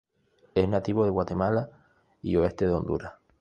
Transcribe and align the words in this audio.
Es 0.55 0.67
nativo 0.67 1.03
de 1.05 1.11
Guatemala 1.11 1.69
y 2.23 2.35
oeste 2.35 2.65
de 2.65 2.71
Honduras. 2.73 3.13